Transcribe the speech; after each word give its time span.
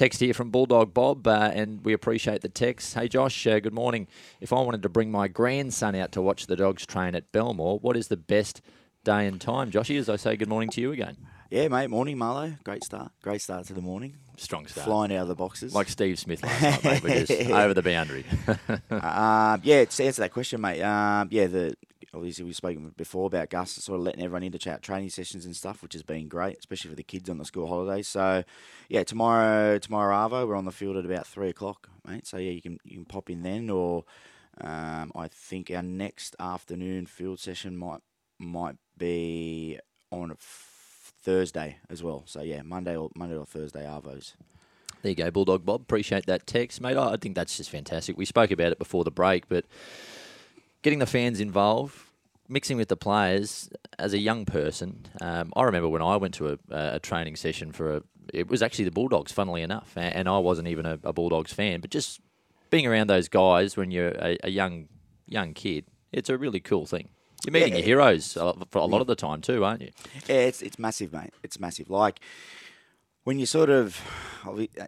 Text 0.00 0.18
here 0.20 0.32
from 0.32 0.48
Bulldog 0.48 0.94
Bob, 0.94 1.26
uh, 1.26 1.50
and 1.52 1.84
we 1.84 1.92
appreciate 1.92 2.40
the 2.40 2.48
text. 2.48 2.94
Hey, 2.94 3.06
Josh, 3.06 3.46
uh, 3.46 3.60
good 3.60 3.74
morning. 3.74 4.06
If 4.40 4.50
I 4.50 4.58
wanted 4.62 4.82
to 4.84 4.88
bring 4.88 5.10
my 5.10 5.28
grandson 5.28 5.94
out 5.94 6.10
to 6.12 6.22
watch 6.22 6.46
the 6.46 6.56
dogs 6.56 6.86
train 6.86 7.14
at 7.14 7.30
Belmore, 7.32 7.78
what 7.80 7.98
is 7.98 8.08
the 8.08 8.16
best 8.16 8.62
day 9.04 9.26
and 9.26 9.38
time? 9.38 9.70
Joshy, 9.70 9.98
as 9.98 10.08
I 10.08 10.16
say 10.16 10.36
good 10.36 10.48
morning 10.48 10.70
to 10.70 10.80
you 10.80 10.90
again. 10.92 11.18
Yeah, 11.50 11.68
mate. 11.68 11.90
Morning, 11.90 12.16
Marlo. 12.16 12.64
Great 12.64 12.82
start. 12.82 13.12
Great 13.20 13.42
start 13.42 13.66
to 13.66 13.74
the 13.74 13.82
morning. 13.82 14.16
Strong 14.38 14.68
start. 14.68 14.86
Flying 14.86 15.12
out 15.14 15.20
of 15.20 15.28
the 15.28 15.34
boxes. 15.34 15.74
Like 15.74 15.90
Steve 15.90 16.18
Smith 16.18 16.42
last 16.42 16.82
night, 16.82 17.04
mate. 17.04 17.30
Over 17.50 17.74
the 17.74 17.82
boundary. 17.82 18.24
uh, 18.90 19.58
yeah, 19.62 19.84
to 19.84 20.04
answer 20.04 20.22
that 20.22 20.32
question, 20.32 20.62
mate. 20.62 20.80
Um, 20.80 21.28
yeah, 21.30 21.46
the 21.46 21.74
obviously 22.14 22.44
we've 22.44 22.56
spoken 22.56 22.92
before 22.96 23.26
about 23.26 23.50
Gus 23.50 23.72
sort 23.72 23.98
of 23.98 24.04
letting 24.04 24.22
everyone 24.22 24.42
into 24.42 24.58
chat 24.58 24.82
training 24.82 25.10
sessions 25.10 25.44
and 25.44 25.54
stuff, 25.54 25.82
which 25.82 25.92
has 25.92 26.02
been 26.02 26.28
great, 26.28 26.58
especially 26.58 26.90
for 26.90 26.96
the 26.96 27.02
kids 27.02 27.28
on 27.28 27.38
the 27.38 27.44
school 27.44 27.66
holidays. 27.66 28.08
So, 28.08 28.44
yeah, 28.88 29.04
tomorrow, 29.04 29.78
tomorrow 29.78 30.16
Arvo, 30.16 30.46
we're 30.46 30.56
on 30.56 30.64
the 30.64 30.72
field 30.72 30.96
at 30.96 31.04
about 31.04 31.26
three 31.26 31.48
o'clock, 31.48 31.88
mate. 32.06 32.26
So 32.26 32.36
yeah, 32.36 32.50
you 32.50 32.62
can 32.62 32.78
you 32.84 32.96
can 32.96 33.04
pop 33.04 33.30
in 33.30 33.42
then, 33.42 33.70
or 33.70 34.04
um, 34.60 35.12
I 35.14 35.28
think 35.28 35.70
our 35.70 35.82
next 35.82 36.36
afternoon 36.38 37.06
field 37.06 37.40
session 37.40 37.76
might 37.76 38.00
might 38.38 38.76
be 38.96 39.78
on 40.10 40.34
Thursday 40.38 41.78
as 41.88 42.02
well. 42.02 42.24
So 42.26 42.42
yeah, 42.42 42.62
Monday 42.62 42.96
or 42.96 43.10
Monday 43.14 43.36
or 43.36 43.46
Thursday 43.46 43.84
Arvos. 43.84 44.34
There 45.02 45.10
you 45.10 45.16
go, 45.16 45.30
Bulldog 45.30 45.64
Bob. 45.64 45.80
Appreciate 45.80 46.26
that 46.26 46.46
text, 46.46 46.80
mate. 46.80 46.96
I 46.96 47.16
think 47.16 47.34
that's 47.34 47.56
just 47.56 47.70
fantastic. 47.70 48.18
We 48.18 48.26
spoke 48.26 48.50
about 48.50 48.72
it 48.72 48.78
before 48.78 49.02
the 49.02 49.10
break, 49.10 49.48
but 49.48 49.64
getting 50.82 50.98
the 50.98 51.06
fans 51.06 51.40
involved, 51.40 51.96
mixing 52.48 52.76
with 52.76 52.88
the 52.88 52.96
players 52.96 53.70
as 53.98 54.12
a 54.12 54.18
young 54.18 54.44
person. 54.44 55.06
Um, 55.20 55.52
I 55.56 55.62
remember 55.62 55.88
when 55.88 56.02
I 56.02 56.16
went 56.16 56.34
to 56.34 56.52
a, 56.52 56.58
a, 56.70 57.00
training 57.00 57.36
session 57.36 57.72
for 57.72 57.96
a. 57.96 58.02
It 58.32 58.48
was 58.48 58.62
actually 58.62 58.84
the 58.84 58.92
Bulldogs, 58.92 59.32
funnily 59.32 59.62
enough, 59.62 59.92
and 59.96 60.28
I 60.28 60.38
wasn't 60.38 60.68
even 60.68 60.86
a, 60.86 60.98
a 61.02 61.12
Bulldogs 61.12 61.52
fan, 61.52 61.80
but 61.80 61.90
just 61.90 62.20
being 62.70 62.86
around 62.86 63.08
those 63.08 63.28
guys 63.28 63.76
when 63.76 63.90
you're 63.90 64.10
a, 64.10 64.38
a 64.44 64.50
young 64.50 64.88
young 65.26 65.54
kid, 65.54 65.86
it's 66.12 66.28
a 66.28 66.38
really 66.38 66.60
cool 66.60 66.86
thing. 66.86 67.08
You're 67.44 67.52
meeting 67.52 67.72
yeah. 67.72 67.78
your 67.78 67.84
heroes 67.84 68.34
for 68.34 68.78
a 68.78 68.84
lot 68.84 69.00
of 69.00 69.06
the 69.06 69.16
time 69.16 69.40
too, 69.40 69.64
aren't 69.64 69.82
you? 69.82 69.90
Yeah, 70.28 70.36
it's 70.36 70.62
it's 70.62 70.78
massive, 70.78 71.12
mate. 71.12 71.32
It's 71.42 71.58
massive. 71.58 71.90
Like 71.90 72.20
when 73.24 73.38
you 73.38 73.46
sort 73.46 73.70
of 73.70 74.00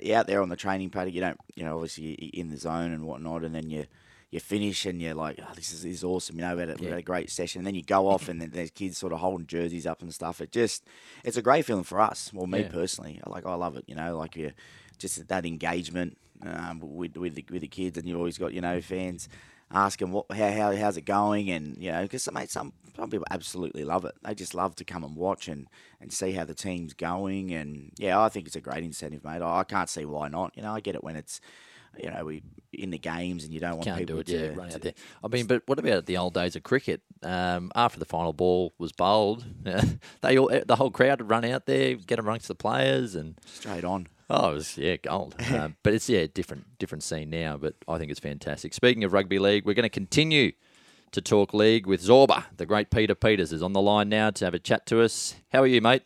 you're 0.01 0.17
out 0.17 0.27
there 0.27 0.43
on 0.43 0.49
the 0.49 0.57
training 0.57 0.91
paddock, 0.91 1.15
you 1.15 1.21
don't, 1.21 1.39
you 1.55 1.65
know, 1.65 1.75
obviously 1.75 2.31
you're 2.33 2.45
in 2.45 2.51
the 2.51 2.57
zone 2.57 2.93
and 2.93 3.05
whatnot, 3.05 3.45
and 3.45 3.55
then 3.55 3.69
you 3.69 3.87
you 4.33 4.41
finish 4.41 4.87
and 4.87 5.01
you're 5.01 5.15
like, 5.15 5.39
oh, 5.43 5.53
this 5.55 5.75
is, 5.75 5.83
this 5.83 5.93
is 5.93 6.05
awesome. 6.05 6.37
You 6.37 6.43
know, 6.43 6.55
we 6.55 6.61
had, 6.61 6.71
a, 6.71 6.73
yeah. 6.73 6.79
we 6.81 6.87
had 6.87 6.99
a 6.99 7.03
great 7.03 7.29
session. 7.29 7.61
And 7.61 7.67
then 7.67 7.75
you 7.75 7.83
go 7.83 8.09
off 8.09 8.31
and 8.31 8.41
then 8.41 8.51
there's 8.51 8.71
kids 8.71 8.97
sort 8.97 9.13
of 9.13 9.19
holding 9.19 9.47
jerseys 9.47 9.87
up 9.87 10.01
and 10.01 10.13
stuff. 10.13 10.41
It 10.41 10.51
just, 10.51 10.87
it's 11.23 11.37
a 11.37 11.43
great 11.43 11.67
feeling 11.67 11.85
for 11.85 12.01
us. 12.01 12.31
Well, 12.33 12.47
me 12.47 12.63
yeah. 12.63 12.69
personally, 12.69 13.21
like 13.27 13.45
I 13.45 13.55
love 13.55 13.77
it. 13.77 13.85
You 13.87 13.95
know, 13.95 14.17
like 14.17 14.35
you 14.35 14.53
just 14.97 15.29
that 15.29 15.45
engagement 15.45 16.17
um, 16.45 16.81
with 16.81 17.17
with 17.17 17.35
the, 17.35 17.45
with 17.51 17.61
the 17.61 17.69
kids, 17.69 17.99
and 17.99 18.09
you've 18.09 18.17
always 18.17 18.39
got 18.39 18.55
you 18.55 18.63
know 18.63 18.81
fans 18.81 19.29
ask 19.73 19.99
them 19.99 20.13
what 20.13 20.31
how, 20.33 20.51
how 20.51 20.77
how's 20.77 20.97
it 20.97 21.05
going, 21.05 21.51
and 21.51 21.77
you 21.79 21.91
know 21.91 22.03
because 22.03 22.31
mate 22.33 22.51
some 22.51 22.73
some 22.97 23.11
people 23.11 23.27
absolutely 23.31 23.85
love 23.85 24.05
it. 24.05 24.15
They 24.23 24.35
just 24.35 24.55
love 24.55 24.77
to 24.77 24.85
come 24.85 25.03
and 25.03 25.17
watch 25.17 25.49
and, 25.49 25.67
and 26.01 26.13
see 26.13 26.33
how 26.33 26.45
the 26.45 26.55
team's 26.55 26.93
going, 26.95 27.53
and 27.53 27.93
yeah, 27.97 28.21
I 28.21 28.29
think 28.29 28.47
it's 28.47 28.57
a 28.57 28.61
great 28.61 28.85
incentive, 28.85 29.25
mate. 29.25 29.43
I, 29.43 29.61
I 29.61 29.65
can't 29.65 29.89
see 29.89 30.05
why 30.05 30.29
not. 30.29 30.53
You 30.57 30.63
know, 30.63 30.75
I 30.75 30.81
get 30.81 30.95
it 30.95 31.03
when 31.03 31.17
it's 31.17 31.41
you 31.99 32.11
know, 32.11 32.25
we 32.25 32.43
in 32.73 32.91
the 32.91 32.99
games 32.99 33.45
and 33.45 33.53
you 33.53 33.61
don't 33.61 33.73
want 33.73 33.85
Can't 33.85 33.99
people 33.99 34.17
do 34.17 34.21
it, 34.21 34.27
to, 34.29 34.33
yeah, 34.33 34.55
run 34.55 34.73
out 34.73 34.81
there. 34.81 34.95
I 35.23 35.29
mean, 35.29 35.47
but 35.47 35.63
what 35.67 35.79
about 35.79 36.07
the 36.07 36.17
old 36.17 36.33
days 36.33 36.57
of 36.57 36.63
cricket? 36.63 37.03
Um, 37.23 37.71
after 37.75 37.99
the 37.99 38.07
final 38.07 38.33
ball 38.33 38.73
was 38.79 38.93
bowled, 38.93 39.45
they 40.23 40.39
all 40.39 40.49
the 40.49 40.77
whole 40.77 40.91
crowd 40.91 41.21
would 41.21 41.31
run 41.31 41.45
out 41.45 41.67
there, 41.67 41.95
get 41.95 42.19
amongst 42.19 42.49
the 42.49 42.55
players, 42.55 43.15
and 43.15 43.39
straight 43.45 43.85
on. 43.85 44.07
Oh, 44.35 44.53
it 44.53 44.55
was 44.55 44.79
yeah, 44.79 44.97
gold. 44.97 45.35
um, 45.53 45.77
but 45.83 45.93
it's 45.93 46.09
yeah, 46.09 46.27
different 46.33 46.79
different 46.79 47.05
scene 47.05 47.29
now. 47.29 47.59
But 47.59 47.75
I 47.87 47.99
think 47.99 48.11
it's 48.11 48.19
fantastic. 48.19 48.73
Speaking 48.73 49.05
of 49.05 49.13
rugby 49.13 49.39
league, 49.39 49.67
we're 49.67 49.75
going 49.75 49.83
to 49.83 49.91
continue 49.91 50.53
to 51.11 51.21
talk 51.21 51.53
league 51.53 51.87
with 51.87 52.03
Zorba. 52.03 52.45
The 52.57 52.65
great 52.65 52.91
Peter 52.91 53.15
Peters 53.15 53.53
is 53.53 53.63
on 53.63 53.75
the 53.75 53.83
line 53.83 54.09
now 54.09 54.31
to 54.31 54.45
have 54.47 54.55
a 54.55 54.59
chat 54.59 54.87
to 54.87 55.03
us. 55.03 55.35
How 55.53 55.61
are 55.61 55.67
you, 55.67 55.83
mate? 55.83 56.05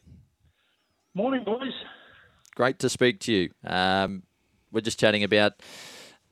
Morning, 1.15 1.45
boys. 1.45 1.73
Great 2.56 2.81
to 2.81 2.89
speak 2.89 3.21
to 3.21 3.33
you. 3.33 3.51
Um, 3.65 4.25
we're 4.72 4.81
just 4.81 4.99
chatting 4.99 5.22
about 5.22 5.53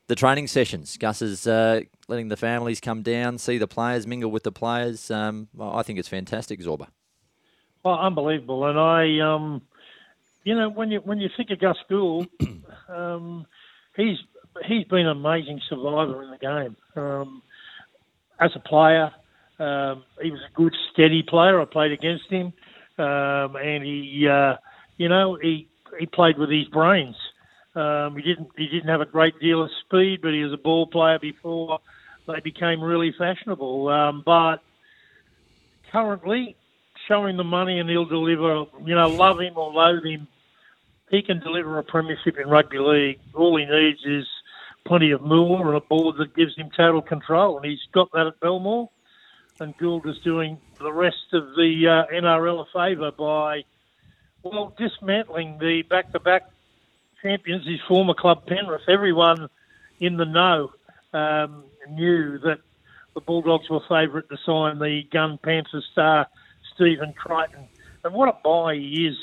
the 0.09 0.17
training 0.17 0.49
sessions. 0.49 0.97
Gus 0.97 1.23
is 1.23 1.47
uh, 1.47 1.83
letting 2.09 2.29
the 2.29 2.37
families 2.37 2.81
come 2.81 3.03
down, 3.03 3.39
see 3.39 3.57
the 3.57 3.69
players, 3.69 4.05
mingle 4.05 4.33
with 4.33 4.43
the 4.43 4.51
players. 4.51 5.13
Um, 5.13 5.47
I 5.61 5.85
think 5.85 6.01
it's 6.01 6.09
fantastic, 6.09 6.59
Zorba. 6.59 6.89
Well, 7.85 8.01
unbelievable, 8.01 8.65
and 8.65 8.81
I, 8.81 9.21
um, 9.21 9.63
you 10.45 10.55
know, 10.55 10.69
when 10.69 10.91
you 10.91 11.01
when 11.01 11.19
you 11.19 11.29
think 11.37 11.51
of 11.51 11.59
Gus 11.59 11.77
Gould, 11.89 12.29
um, 12.89 13.47
he's 13.97 14.19
he's 14.67 14.85
been 14.85 15.07
an 15.07 15.09
amazing 15.09 15.61
survivor 15.69 16.23
in 16.23 16.31
the 16.31 16.39
game. 16.39 16.77
Um, 16.97 17.43
as 18.39 18.51
a 18.55 18.61
player, 18.61 19.13
um, 19.59 20.05
he 20.21 20.31
was 20.31 20.41
a 20.41 20.55
good, 20.55 20.75
steady 20.93 21.23
player. 21.23 21.61
I 21.61 21.65
played 21.65 21.93
against 21.93 22.31
him, 22.31 22.53
um, 22.99 23.57
and 23.57 23.85
he, 23.85 24.29
uh, 24.31 24.57
you 24.97 25.09
know, 25.09 25.39
he 25.41 25.69
he 25.99 26.07
played 26.07 26.39
with 26.39 26.51
his 26.51 26.67
brains. 26.69 27.17
Um, 27.75 28.17
he 28.17 28.23
didn't 28.23 28.51
he 28.57 28.67
didn't 28.67 28.89
have 28.89 29.01
a 29.01 29.07
great 29.07 29.39
deal 29.41 29.63
of 29.63 29.71
speed, 29.87 30.21
but 30.23 30.33
he 30.33 30.43
was 30.43 30.53
a 30.53 30.63
ball 30.63 30.87
player 30.87 31.19
before 31.19 31.81
they 32.27 32.41
became 32.41 32.83
really 32.83 33.15
fashionable. 33.17 33.89
Um, 33.89 34.23
but 34.25 34.59
currently, 35.91 36.57
showing 37.09 37.37
the 37.37 37.45
money 37.45 37.79
and 37.79 37.89
he'll 37.89 38.05
deliver. 38.05 38.65
You 38.85 38.95
know, 38.95 39.09
love 39.09 39.41
him 39.41 39.57
or 39.57 39.73
loathe 39.73 40.05
him, 40.05 40.29
he 41.11 41.23
can 41.23 41.41
deliver 41.41 41.79
a 41.79 41.83
premiership 41.83 42.39
in 42.39 42.49
rugby 42.49 42.79
league. 42.79 43.21
All 43.35 43.57
he 43.57 43.65
needs 43.65 44.01
is 44.05 44.27
plenty 44.87 45.11
of 45.13 45.23
moolah 45.23 45.67
and 45.67 45.77
a 45.77 45.81
board 45.81 46.17
that 46.19 46.35
gives 46.35 46.57
him 46.57 46.71
total 46.77 47.03
control, 47.03 47.57
and 47.57 47.67
he's 47.67 47.81
got 47.93 48.11
that 48.13 48.27
at 48.27 48.41
Belmore. 48.41 48.91
And 49.61 49.77
Gould 49.79 50.07
is 50.07 50.19
doing 50.25 50.59
the 50.81 50.93
rest 50.93 51.33
of 51.33 51.55
the 51.55 52.07
uh, 52.11 52.13
NRL 52.13 52.63
a 52.63 52.65
favour 52.73 53.13
by 53.13 53.65
well 54.43 54.75
dismantling 54.77 55.59
the 55.59 55.83
back-to-back 55.89 56.51
champions, 57.23 57.67
his 57.67 57.81
former 57.87 58.15
club 58.15 58.47
Penrith, 58.47 58.89
everyone 58.89 59.49
in 60.01 60.17
the 60.17 60.25
know 60.25 60.73
um, 61.13 61.65
knew 61.89 62.39
that 62.39 62.59
the 63.15 63.21
Bulldogs 63.21 63.71
were 63.71 63.81
favourite 63.89 64.29
to 64.29 64.37
sign 64.45 64.79
the 64.81 65.03
Gun 65.13 65.39
Panther 65.43 65.83
star 65.93 66.27
Stephen 66.75 67.13
Crichton. 67.13 67.69
And 68.03 68.13
what 68.13 68.29
a 68.29 68.37
buy 68.43 68.75
he 68.75 69.07
is 69.07 69.17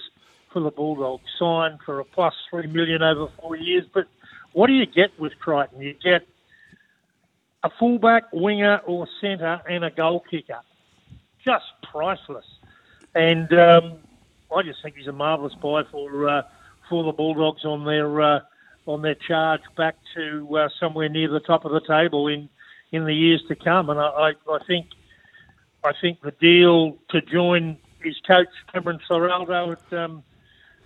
for 0.52 0.62
the 0.62 0.72
Bulldogs, 0.72 1.24
signed 1.38 1.80
for 1.86 2.00
a 2.00 2.06
plus 2.06 2.34
three 2.50 2.68
million 2.68 3.02
over 3.02 3.32
four 3.40 3.56
years. 3.56 3.86
But 3.94 4.08
what 4.54 4.68
do 4.68 4.74
you 4.74 4.86
get 4.86 5.18
with 5.20 5.34
Crichton? 5.40 5.82
You 5.82 5.94
get 5.94 6.28
a 7.64 7.70
fullback, 7.80 8.24
winger, 8.34 8.80
or 8.86 9.08
centre, 9.20 9.62
and 9.70 9.84
a 9.84 9.92
goal 9.92 10.24
kicker. 10.30 10.60
Just 11.44 11.66
priceless. 11.92 12.46
And 13.16 13.52
um, 13.54 13.94
I 14.56 14.64
just 14.64 14.82
think 14.84 14.96
he's 14.96 15.08
a 15.08 15.12
marvellous 15.12 15.54
buy 15.56 15.84
for 15.92 16.30
uh, 16.30 16.44
for 16.90 17.04
the 17.04 17.12
Bulldogs 17.12 17.66
on 17.66 17.86
their 17.86 18.22
uh, 18.22 18.40
on 18.86 19.02
their 19.02 19.16
charge 19.16 19.62
back 19.78 19.96
to 20.16 20.58
uh, 20.58 20.70
somewhere 20.80 21.10
near 21.10 21.30
the 21.30 21.40
top 21.40 21.66
of 21.66 21.72
the 21.72 21.82
table 21.82 22.28
in 22.28 22.50
in 22.92 23.06
the 23.06 23.14
years 23.14 23.42
to 23.48 23.56
come. 23.56 23.90
And 23.90 24.00
I, 24.00 24.04
I, 24.04 24.30
I 24.50 24.60
think 24.68 24.88
I 25.84 25.92
think 26.00 26.22
the 26.22 26.32
deal 26.32 26.98
to 27.10 27.22
join 27.22 27.78
his 28.04 28.18
coach 28.28 28.48
Cameron 28.74 29.00
Ciraldo 29.10 29.74
at 29.74 29.94
um, 29.98 30.24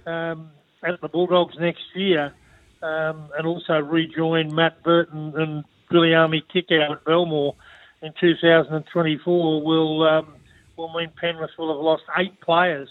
um, 0.06 0.52
at 0.84 1.02
the 1.02 1.08
Bulldogs 1.08 1.56
next 1.60 1.84
year, 1.96 2.34
um, 2.82 3.30
and 3.38 3.48
also 3.48 3.80
rejoin 3.80 4.54
Matt 4.54 4.84
Burton 4.84 5.34
and 5.36 5.64
Viliame 5.92 6.42
Kikau 6.54 6.92
at 6.92 7.06
Belmore 7.06 7.56
in 8.02 8.14
2024 8.20 9.62
will 9.62 10.04
um, 10.04 10.36
will 10.78 10.94
mean 10.94 11.12
Penrith 11.20 11.52
will 11.58 11.74
have 11.74 11.84
lost 11.84 12.04
eight 12.18 12.40
players 12.42 12.90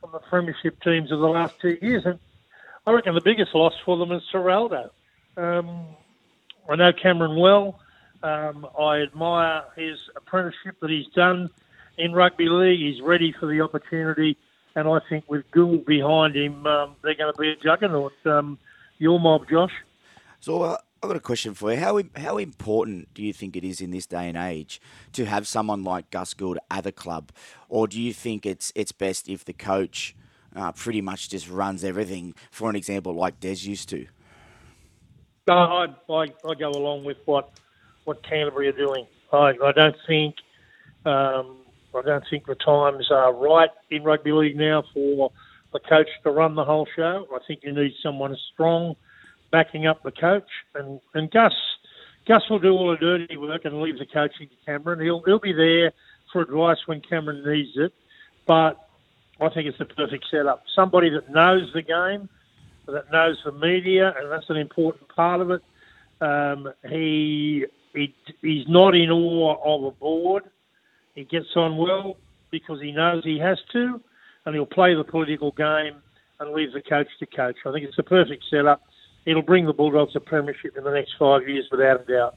from 0.00 0.12
the 0.12 0.18
premiership 0.18 0.80
teams 0.82 1.10
of 1.10 1.20
the 1.20 1.26
last 1.26 1.58
two 1.60 1.76
years. 1.80 2.04
And 2.04 2.18
I 2.86 2.92
reckon 2.92 3.14
the 3.14 3.20
biggest 3.20 3.54
loss 3.54 3.72
for 3.84 3.96
them 3.96 4.12
is 4.12 4.22
Ciraldo. 4.32 4.90
Um, 5.36 5.86
I 6.68 6.76
know 6.76 6.92
Cameron 6.92 7.36
well. 7.36 7.80
Um, 8.22 8.66
I 8.78 8.98
admire 8.98 9.64
his 9.76 9.98
apprenticeship 10.16 10.76
that 10.80 10.90
he's 10.90 11.06
done 11.14 11.50
in 11.98 12.12
rugby 12.12 12.48
league. 12.48 12.80
He's 12.80 13.02
ready 13.02 13.34
for 13.38 13.46
the 13.46 13.60
opportunity, 13.60 14.36
and 14.74 14.88
I 14.88 14.98
think 15.08 15.24
with 15.28 15.50
Gould 15.50 15.84
behind 15.84 16.34
him, 16.34 16.66
um, 16.66 16.96
they're 17.02 17.14
going 17.14 17.32
to 17.32 17.40
be 17.40 17.50
a 17.50 17.56
juggernaut. 17.56 18.12
Um, 18.24 18.58
your 18.98 19.18
mob, 19.18 19.48
Josh. 19.48 19.72
So 20.40 20.62
uh, 20.62 20.76
I've 21.02 21.08
got 21.08 21.16
a 21.16 21.20
question 21.20 21.54
for 21.54 21.72
you. 21.72 21.78
How 21.80 22.00
how 22.16 22.38
important 22.38 23.12
do 23.14 23.22
you 23.22 23.32
think 23.32 23.56
it 23.56 23.64
is 23.64 23.80
in 23.80 23.90
this 23.90 24.06
day 24.06 24.28
and 24.28 24.36
age 24.36 24.80
to 25.12 25.24
have 25.26 25.46
someone 25.46 25.84
like 25.84 26.10
Gus 26.10 26.34
Gould 26.34 26.58
at 26.70 26.86
a 26.86 26.92
club, 26.92 27.30
or 27.68 27.86
do 27.86 28.00
you 28.00 28.12
think 28.12 28.46
it's 28.46 28.72
it's 28.74 28.92
best 28.92 29.28
if 29.28 29.44
the 29.44 29.52
coach 29.52 30.14
uh, 30.54 30.72
pretty 30.72 31.00
much 31.00 31.28
just 31.28 31.48
runs 31.48 31.84
everything. 31.84 32.34
For 32.50 32.70
an 32.70 32.76
example, 32.76 33.14
like 33.14 33.40
Des 33.40 33.68
used 33.68 33.88
to. 33.90 34.06
No, 35.46 35.54
I, 35.54 35.86
I, 36.10 36.22
I 36.22 36.54
go 36.54 36.70
along 36.70 37.04
with 37.04 37.18
what 37.24 37.50
what 38.04 38.22
Canterbury 38.22 38.68
are 38.68 38.72
doing. 38.72 39.06
I, 39.32 39.54
I 39.62 39.72
don't 39.72 39.96
think 40.06 40.36
um, 41.04 41.63
I 41.94 42.02
don't 42.02 42.24
think 42.28 42.46
the 42.46 42.54
times 42.54 43.10
are 43.10 43.32
right 43.32 43.70
in 43.90 44.02
rugby 44.02 44.32
league 44.32 44.56
now 44.56 44.84
for 44.92 45.30
the 45.72 45.80
coach 45.80 46.08
to 46.22 46.30
run 46.30 46.54
the 46.54 46.64
whole 46.64 46.86
show. 46.96 47.26
I 47.32 47.38
think 47.46 47.60
you 47.62 47.72
need 47.72 47.92
someone 48.02 48.36
strong 48.52 48.96
backing 49.50 49.86
up 49.86 50.02
the 50.02 50.12
coach, 50.12 50.48
and 50.74 51.00
and 51.14 51.30
Gus 51.30 51.52
Gus 52.26 52.42
will 52.48 52.58
do 52.58 52.70
all 52.70 52.90
the 52.90 52.96
dirty 52.96 53.36
work 53.36 53.64
and 53.64 53.80
leave 53.80 53.98
the 53.98 54.06
coaching 54.06 54.48
to 54.48 54.54
Cameron. 54.66 55.00
He'll 55.00 55.22
he'll 55.24 55.38
be 55.38 55.52
there 55.52 55.92
for 56.32 56.42
advice 56.42 56.78
when 56.86 57.00
Cameron 57.00 57.44
needs 57.46 57.76
it, 57.76 57.92
but 58.46 58.88
I 59.40 59.48
think 59.50 59.66
it's 59.68 59.78
the 59.78 59.84
perfect 59.84 60.26
setup. 60.30 60.62
Somebody 60.74 61.10
that 61.10 61.30
knows 61.30 61.70
the 61.74 61.82
game, 61.82 62.28
that 62.86 63.10
knows 63.12 63.36
the 63.44 63.52
media, 63.52 64.14
and 64.18 64.30
that's 64.30 64.48
an 64.48 64.56
important 64.56 65.08
part 65.08 65.40
of 65.40 65.50
it. 65.50 65.62
Um, 66.20 66.72
he, 66.88 67.66
he 67.94 68.14
he's 68.40 68.66
not 68.68 68.94
in 68.94 69.10
awe 69.10 69.56
of 69.62 69.84
a 69.84 69.90
board. 69.90 70.44
He 71.14 71.24
gets 71.24 71.56
on 71.56 71.76
well 71.76 72.16
because 72.50 72.80
he 72.80 72.92
knows 72.92 73.24
he 73.24 73.38
has 73.38 73.58
to, 73.72 74.00
and 74.44 74.54
he'll 74.54 74.66
play 74.66 74.94
the 74.94 75.04
political 75.04 75.52
game 75.52 75.96
and 76.40 76.52
leave 76.52 76.72
the 76.72 76.82
coach 76.82 77.08
to 77.20 77.26
coach. 77.26 77.56
I 77.64 77.72
think 77.72 77.84
it's 77.84 77.96
the 77.96 78.02
perfect 78.02 78.44
setup. 78.50 78.82
It'll 79.24 79.42
bring 79.42 79.66
the 79.66 79.72
Bulldogs 79.72 80.14
a 80.16 80.20
premiership 80.20 80.76
in 80.76 80.84
the 80.84 80.90
next 80.90 81.14
five 81.18 81.48
years 81.48 81.66
without 81.70 82.02
a 82.02 82.04
doubt. 82.04 82.36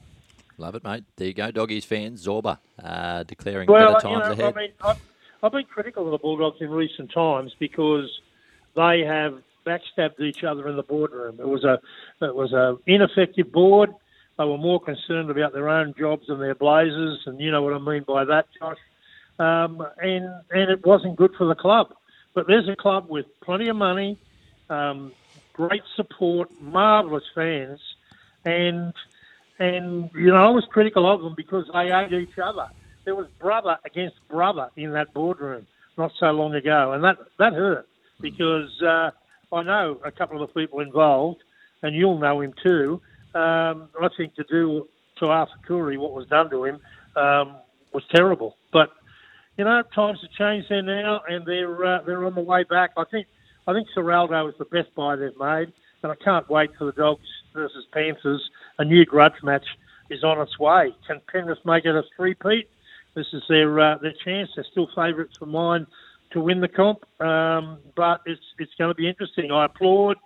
Love 0.56 0.74
it, 0.74 0.84
mate. 0.84 1.04
There 1.16 1.28
you 1.28 1.34
go, 1.34 1.50
doggies 1.50 1.84
fans. 1.84 2.26
Zorba 2.26 2.58
uh, 2.82 3.22
declaring 3.24 3.68
well, 3.70 3.94
better 3.94 4.00
times 4.00 4.12
you 4.12 4.18
know, 4.18 4.32
ahead. 4.32 4.56
I 4.56 4.60
mean, 4.60 4.70
I've, 4.82 5.00
I've 5.42 5.52
been 5.52 5.64
critical 5.64 6.06
of 6.06 6.10
the 6.10 6.18
Bulldogs 6.18 6.60
in 6.60 6.70
recent 6.70 7.12
times 7.12 7.54
because 7.58 8.10
they 8.74 9.00
have 9.06 9.40
backstabbed 9.64 10.20
each 10.20 10.42
other 10.42 10.68
in 10.68 10.76
the 10.76 10.82
boardroom. 10.82 11.38
It 11.38 11.46
was 11.46 11.64
a 11.64 11.80
it 12.24 12.34
was 12.34 12.52
a 12.52 12.76
ineffective 12.86 13.52
board. 13.52 13.94
They 14.38 14.44
were 14.44 14.58
more 14.58 14.80
concerned 14.80 15.30
about 15.30 15.52
their 15.52 15.68
own 15.68 15.94
jobs 15.98 16.24
and 16.28 16.40
their 16.40 16.54
blazers, 16.54 17.20
and 17.26 17.40
you 17.40 17.50
know 17.50 17.62
what 17.62 17.74
I 17.74 17.78
mean 17.78 18.04
by 18.06 18.24
that, 18.24 18.46
Josh. 18.58 18.78
Um, 19.38 19.84
and 19.98 20.26
and 20.50 20.70
it 20.70 20.86
wasn't 20.86 21.16
good 21.16 21.32
for 21.36 21.46
the 21.46 21.56
club. 21.56 21.88
But 22.34 22.46
there's 22.46 22.68
a 22.68 22.76
club 22.76 23.06
with 23.08 23.26
plenty 23.42 23.68
of 23.68 23.76
money, 23.76 24.16
um, 24.70 25.12
great 25.52 25.82
support, 25.96 26.48
marvellous 26.60 27.24
fans, 27.34 27.80
and 28.44 28.92
and 29.58 30.10
you 30.14 30.28
know 30.28 30.36
I 30.36 30.50
was 30.50 30.64
critical 30.70 31.12
of 31.12 31.20
them 31.20 31.34
because 31.36 31.64
they 31.72 31.90
ate 31.92 32.12
each 32.12 32.38
other. 32.38 32.68
There 33.04 33.16
was 33.16 33.26
brother 33.40 33.76
against 33.84 34.16
brother 34.28 34.68
in 34.76 34.92
that 34.92 35.12
boardroom 35.14 35.66
not 35.96 36.12
so 36.20 36.26
long 36.26 36.54
ago, 36.54 36.92
and 36.92 37.02
that 37.02 37.16
that 37.38 37.54
hurt 37.54 37.88
because 38.20 38.70
uh, 38.82 39.10
I 39.52 39.62
know 39.64 40.00
a 40.04 40.12
couple 40.12 40.40
of 40.40 40.48
the 40.48 40.60
people 40.60 40.78
involved, 40.80 41.42
and 41.82 41.96
you'll 41.96 42.18
know 42.18 42.40
him 42.40 42.54
too. 42.62 43.00
Um, 43.34 43.88
I 44.00 44.08
think 44.16 44.34
to 44.36 44.44
do 44.44 44.86
to 45.18 45.26
Arthur 45.26 45.52
Curry 45.66 45.98
what 45.98 46.12
was 46.12 46.26
done 46.28 46.48
to 46.50 46.64
him 46.64 46.80
um, 47.16 47.56
was 47.92 48.02
terrible, 48.14 48.56
but 48.72 48.90
you 49.56 49.64
know 49.64 49.82
times 49.94 50.18
have 50.22 50.30
changed 50.32 50.68
there 50.70 50.82
now, 50.82 51.20
and 51.28 51.44
they're 51.46 51.84
uh, 51.84 52.02
they're 52.06 52.24
on 52.24 52.34
the 52.34 52.40
way 52.40 52.64
back. 52.64 52.90
I 52.96 53.04
think 53.10 53.26
I 53.66 53.72
think 53.72 53.88
Ciraldo 53.96 54.48
is 54.48 54.54
the 54.58 54.64
best 54.64 54.94
buy 54.94 55.16
they've 55.16 55.38
made, 55.38 55.72
and 56.02 56.12
I 56.12 56.14
can't 56.24 56.48
wait 56.48 56.70
for 56.78 56.86
the 56.86 56.92
Dogs 56.92 57.26
versus 57.52 57.84
Panthers. 57.92 58.42
A 58.78 58.84
new 58.84 59.04
grudge 59.04 59.42
match 59.42 59.66
is 60.10 60.24
on 60.24 60.40
its 60.40 60.58
way. 60.58 60.94
Can 61.06 61.20
Penrith 61.30 61.58
make 61.64 61.84
it 61.84 61.94
a 61.94 62.02
three-peat? 62.16 62.68
This 63.14 63.26
is 63.32 63.42
their 63.48 63.78
uh, 63.78 63.98
their 63.98 64.14
chance. 64.24 64.50
They're 64.54 64.66
still 64.70 64.88
favourites 64.94 65.36
for 65.38 65.46
mine 65.46 65.86
to 66.32 66.40
win 66.40 66.60
the 66.60 66.68
comp, 66.68 67.00
um, 67.20 67.78
but 67.96 68.20
it's 68.26 68.40
it's 68.58 68.72
going 68.78 68.90
to 68.90 68.94
be 68.94 69.08
interesting. 69.08 69.50
I 69.50 69.66
applaud 69.66 70.16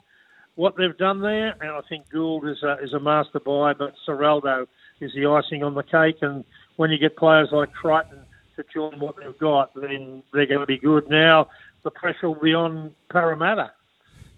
what 0.54 0.76
they've 0.76 0.96
done 0.96 1.20
there, 1.20 1.54
and 1.60 1.70
I 1.70 1.80
think 1.88 2.08
Gould 2.10 2.46
is 2.46 2.62
a, 2.62 2.78
is 2.82 2.92
a 2.92 3.00
master 3.00 3.40
buy, 3.40 3.72
but 3.72 3.94
Ciraldo 4.06 4.66
is 5.00 5.12
the 5.14 5.26
icing 5.26 5.62
on 5.62 5.74
the 5.74 5.82
cake. 5.82 6.18
And 6.20 6.44
when 6.76 6.90
you 6.90 6.98
get 6.98 7.16
players 7.16 7.48
like 7.52 7.72
Crichton 7.72 8.20
to 8.56 8.64
join 8.72 9.00
what 9.00 9.16
they've 9.16 9.38
got, 9.38 9.72
then 9.74 10.22
they're 10.32 10.46
going 10.46 10.60
to 10.60 10.66
be 10.66 10.78
good. 10.78 11.08
Now 11.08 11.48
the 11.82 11.90
pressure 11.90 12.28
will 12.28 12.40
be 12.40 12.54
on 12.54 12.94
Parramatta. 13.10 13.72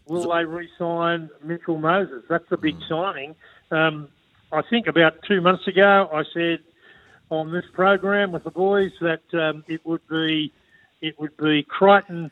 Will 0.07 0.31
they 0.31 0.45
re-sign 0.45 1.31
Mitchell 1.43 1.79
Moses? 1.79 2.23
That's 2.29 2.45
a 2.51 2.57
big 2.57 2.77
signing. 2.89 3.35
Um, 3.71 4.09
I 4.53 4.63
think 4.69 4.87
about 4.87 5.15
two 5.27 5.41
months 5.41 5.67
ago, 5.67 6.09
I 6.13 6.25
said 6.33 6.61
on 7.31 7.53
this 7.53 7.65
program 7.73 8.31
with 8.31 8.45
the 8.45 8.51
boys 8.51 8.93
that 9.01 9.23
um, 9.33 9.65
it 9.67 9.85
would 9.85 10.07
be 10.09 10.53
it 11.01 11.19
would 11.19 11.37
be 11.37 11.63
Crichton 11.63 12.31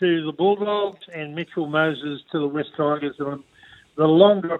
to 0.00 0.26
the 0.26 0.32
Bulldogs 0.32 1.06
and 1.12 1.34
Mitchell 1.34 1.66
Moses 1.66 2.20
to 2.32 2.40
the 2.40 2.46
West 2.46 2.70
Tigers. 2.76 3.16
And 3.18 3.42
the 3.96 4.04
longer 4.04 4.58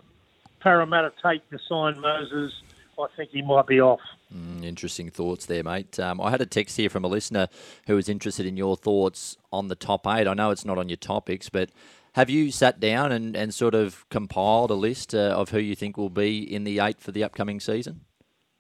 Parramatta 0.61 1.13
take 1.23 1.49
to 1.51 1.59
sign 1.69 2.01
Moses, 2.01 2.53
I 2.99 3.07
think 3.17 3.31
he 3.31 3.43
might 3.43 3.67
be 3.67 3.81
off. 3.81 4.01
Mm, 4.35 4.65
interesting 4.65 5.11
thoughts 5.11 5.47
there, 5.47 5.63
mate. 5.63 6.01
Um, 6.01 6.21
I 6.21 6.31
had 6.31 6.41
a 6.41 6.47
text 6.47 6.77
here 6.77 6.89
from 6.89 7.05
a 7.05 7.09
listener 7.09 7.49
who 7.87 7.95
was 7.95 8.09
interested 8.09 8.47
in 8.47 8.57
your 8.57 8.77
thoughts 8.77 9.37
on 9.53 9.69
the 9.69 9.77
top 9.77 10.07
eight. 10.07 10.27
I 10.27 10.35
know 10.35 10.51
it's 10.51 10.65
not 10.65 10.79
on 10.79 10.89
your 10.89 10.97
topics, 10.97 11.49
but 11.49 11.71
have 12.15 12.31
you 12.31 12.51
sat 12.51 12.81
down 12.81 13.13
and, 13.13 13.37
and 13.37 13.53
sort 13.53 13.75
of 13.75 14.09
compiled 14.09 14.71
a 14.71 14.75
list 14.75 15.15
uh, 15.15 15.35
of 15.37 15.51
who 15.51 15.59
you 15.59 15.77
think 15.77 15.97
will 15.97 16.11
be 16.11 16.39
in 16.43 16.65
the 16.65 16.81
eight 16.81 17.01
for 17.01 17.13
the 17.13 17.23
upcoming 17.23 17.61
season? 17.61 18.01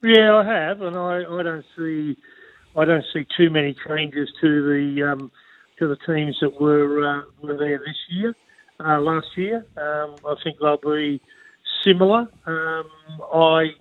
Yeah, 0.02 0.36
I 0.36 0.44
have, 0.44 0.82
and 0.82 0.96
I, 0.96 1.22
I 1.24 1.42
don't 1.42 1.64
see 1.76 2.16
I 2.76 2.84
don't 2.84 3.04
see 3.12 3.26
too 3.36 3.48
many 3.48 3.74
changes 3.88 4.28
to 4.42 4.62
the 4.68 5.02
um, 5.02 5.32
to 5.78 5.88
the 5.88 5.96
teams 6.06 6.36
that 6.40 6.60
were 6.60 7.06
uh, 7.06 7.22
were 7.42 7.56
there 7.56 7.78
this 7.78 7.96
year, 8.08 8.34
uh, 8.80 9.00
last 9.00 9.28
year. 9.36 9.66
Um, 9.76 10.16
I 10.26 10.34
think 10.42 10.58
they'll 10.60 10.76
be 10.78 11.20
similar. 11.84 12.28
Um, 12.46 12.90
I 13.32 13.74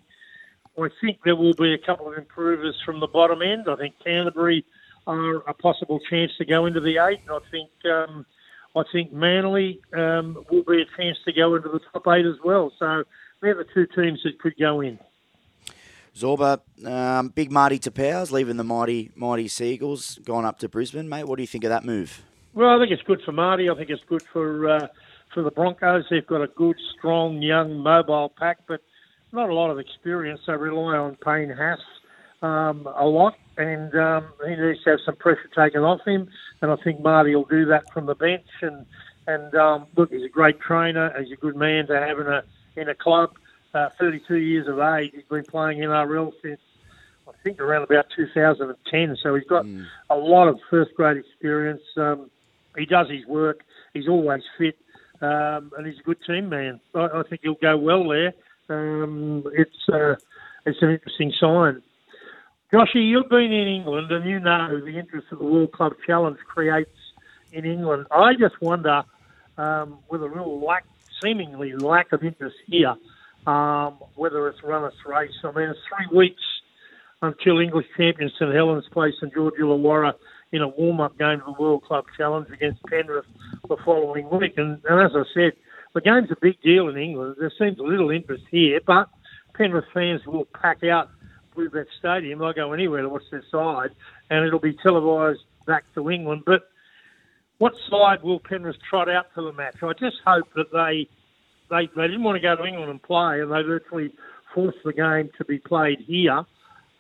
I 0.78 0.90
think 1.02 1.20
there 1.24 1.36
will 1.36 1.54
be 1.54 1.74
a 1.74 1.78
couple 1.78 2.12
of 2.12 2.18
improvers 2.18 2.76
from 2.86 3.00
the 3.00 3.08
bottom 3.08 3.42
end. 3.42 3.68
I 3.70 3.76
think 3.76 3.96
Canterbury 4.04 4.66
are 5.08 5.38
a 5.48 5.54
possible 5.54 6.00
chance 6.10 6.32
to 6.38 6.46
go 6.46 6.66
into 6.66 6.80
the 6.80 6.98
eight, 6.98 7.22
and 7.28 7.32
I 7.32 7.40
think 7.50 7.70
um, 7.86 8.26
I 8.76 8.84
think 8.92 9.14
Manly 9.14 9.80
um, 9.94 10.44
will 10.50 10.64
be 10.64 10.82
a 10.82 10.98
chance 10.98 11.18
to 11.26 11.34
go 11.34 11.56
into 11.56 11.70
the 11.70 11.80
top 11.94 12.06
eight 12.10 12.26
as 12.26 12.36
well. 12.44 12.72
So 12.78 13.04
they're 13.42 13.56
the 13.56 13.66
two 13.74 13.88
teams 13.88 14.22
that 14.24 14.40
could 14.40 14.56
go 14.60 14.82
in. 14.82 15.00
Zorba, 16.16 16.62
um, 16.86 17.28
big 17.30 17.52
Marty 17.52 17.78
Taupau's 17.78 18.32
leaving 18.32 18.56
the 18.56 18.64
mighty 18.64 19.12
mighty 19.16 19.48
Seagulls, 19.50 20.18
gone 20.24 20.46
up 20.46 20.60
to 20.60 20.70
Brisbane, 20.70 21.10
mate. 21.10 21.26
What 21.26 21.36
do 21.36 21.44
you 21.44 21.48
think 21.48 21.66
of 21.66 21.70
that 21.72 21.84
move? 21.84 22.24
Well, 22.54 22.70
I 22.70 22.80
think 22.80 22.92
it's 22.92 23.04
good 23.04 23.22
for 23.22 23.34
Marty. 23.34 23.70
I 23.70 23.76
think 23.76 23.90
it's 23.90 24.04
good 24.08 24.22
for 24.22 24.70
uh, 24.70 24.88
for 25.34 25.44
the 25.44 25.52
Broncos. 25.52 26.06
They've 26.10 26.26
got 26.26 26.42
a 26.42 26.48
good, 26.48 26.78
strong, 26.98 27.42
young, 27.42 27.80
mobile 27.80 28.30
pack, 28.30 28.60
but 28.66 28.82
not 29.34 29.50
a 29.50 29.54
lot 29.54 29.70
of 29.70 29.78
experience. 29.78 30.40
They 30.48 30.54
rely 30.54 30.98
on 30.98 31.18
Payne 31.18 31.50
Haas 31.50 31.82
um, 32.42 32.88
a 32.96 33.06
lot, 33.06 33.38
and 33.58 33.94
um, 33.96 34.28
he 34.46 34.56
needs 34.56 34.84
to 34.86 34.92
have 34.92 35.00
some 35.06 35.18
pressure 35.18 35.50
taken 35.54 35.82
off 35.82 36.00
him. 36.06 36.30
And 36.62 36.72
I 36.72 36.78
think 36.78 37.02
Marty 37.02 37.36
will 37.36 37.44
do 37.44 37.66
that 37.66 37.92
from 37.92 38.06
the 38.06 38.16
bench. 38.16 38.48
And 38.62 38.86
and 39.28 39.54
um, 39.56 39.88
look, 39.98 40.14
he's 40.14 40.24
a 40.24 40.30
great 40.30 40.62
trainer. 40.62 41.14
He's 41.22 41.34
a 41.34 41.36
good 41.36 41.58
man 41.58 41.88
to 41.88 42.00
have 42.00 42.20
in 42.20 42.28
a 42.28 42.44
in 42.78 42.88
a 42.88 42.96
club 42.96 43.32
uh, 43.76 43.90
32 44.00 44.38
years 44.38 44.68
of 44.68 44.80
age. 44.80 45.12
He's 45.14 45.24
been 45.26 45.44
playing 45.44 45.80
NRL 45.80 46.32
since 46.42 46.62
I 47.28 47.32
think 47.44 47.60
around 47.60 47.84
about 47.84 48.06
2010. 48.16 49.18
So 49.22 49.36
he's 49.36 49.48
got 49.48 49.66
mm. 49.66 49.86
a 50.10 50.16
lot 50.16 50.48
of 50.48 50.60
first 50.70 50.96
grade 50.96 51.18
experience. 51.18 51.82
Um, 51.98 52.32
he 52.78 52.86
does 52.86 53.10
his 53.10 53.26
work. 53.28 53.62
He's 53.94 54.08
always 54.08 54.42
fit, 54.58 54.78
um, 55.22 55.72
and 55.78 55.86
he's 55.86 56.00
a 56.00 56.04
good 56.04 56.18
team 56.26 56.50
man. 56.50 56.80
I, 56.94 57.08
I 57.14 57.24
think 57.30 57.42
he'll 57.44 57.56
go 57.56 57.78
well 57.78 58.08
there. 58.10 58.34
Um, 58.68 59.44
it's 59.54 59.90
uh, 59.92 60.16
it's 60.66 60.82
an 60.82 60.90
interesting 60.92 61.32
sign. 61.40 61.82
Joshy, 62.74 63.08
you've 63.10 63.30
been 63.30 63.52
in 63.52 63.68
England 63.68 64.12
and 64.12 64.26
you 64.26 64.40
know 64.40 64.82
the 64.84 64.98
interest 64.98 65.28
that 65.30 65.40
the 65.40 65.46
World 65.46 65.72
Club 65.72 65.94
Challenge 66.06 66.38
creates 66.48 66.90
in 67.52 67.64
England. 67.64 68.08
I 68.12 68.34
just 68.38 68.60
wonder, 68.62 69.04
um, 69.58 70.00
with 70.10 70.24
a 70.24 70.30
real 70.30 70.60
lack, 70.60 70.86
seemingly 71.22 71.74
lack 71.74 72.12
of 72.12 72.24
interest 72.24 72.58
here, 72.66 72.96
um, 73.48 74.00
whether 74.16 74.48
it's 74.48 74.60
run 74.64 74.86
its 74.86 74.96
race. 75.06 75.32
I 75.44 75.52
mean, 75.52 75.70
it's 75.70 75.80
three 75.90 76.18
weeks 76.18 76.42
until 77.22 77.60
English 77.60 77.88
champions 77.98 78.34
St 78.40 78.54
Helens 78.54 78.86
play 78.92 79.14
St 79.20 79.34
George 79.34 79.56
Illawarra 79.60 80.14
in 80.52 80.62
a 80.62 80.68
warm-up 80.68 81.18
game 81.18 81.42
of 81.46 81.56
the 81.56 81.62
World 81.62 81.84
Club 81.84 82.06
Challenge 82.18 82.48
against 82.52 82.84
Penrith 82.84 83.26
the 83.68 83.78
following 83.84 84.30
week. 84.30 84.54
And, 84.58 84.80
and 84.88 85.02
as 85.02 85.12
I 85.16 85.24
said, 85.34 85.54
the 85.94 86.02
game's 86.02 86.30
a 86.32 86.36
big 86.42 86.62
deal 86.62 86.88
in 86.88 86.98
England. 86.98 87.36
There 87.40 87.52
seems 87.58 87.80
a 87.80 87.84
little 87.84 88.10
interest 88.10 88.44
here, 88.52 88.80
but 88.86 89.10
Penrith 89.56 89.86
fans 89.94 90.22
will 90.26 90.46
pack 90.62 90.84
out 90.84 91.10
Bluebet 91.56 91.86
Stadium. 92.00 92.40
They'll 92.40 92.54
go 92.54 92.74
anywhere 92.74 93.02
to 93.02 93.10
watch 93.10 93.24
their 93.32 93.44
side, 93.52 93.90
and 94.30 94.46
it'll 94.46 94.60
be 94.60 94.78
televised 94.84 95.40
back 95.66 95.86
to 95.96 96.10
England. 96.10 96.44
But 96.46 96.62
what 97.58 97.74
side 97.90 98.22
will 98.24 98.40
Penrith 98.40 98.76
trot 98.90 99.10
out 99.10 99.28
to 99.36 99.42
the 99.42 99.54
match? 99.54 99.78
I 99.82 99.94
just 99.94 100.18
hope 100.26 100.48
that 100.56 100.72
they 100.72 101.08
they, 101.70 101.90
they 101.96 102.04
didn't 102.04 102.24
want 102.24 102.36
to 102.36 102.42
go 102.42 102.56
to 102.56 102.66
England 102.66 102.92
and 102.92 103.02
play, 103.02 103.42
and 103.42 103.52
they 103.52 103.62
virtually 103.62 104.12
forced 104.54 104.78
the 104.84 104.94
game 104.94 105.30
to 105.38 105.46
be 105.46 105.60
played 105.60 106.00
here. 106.00 106.46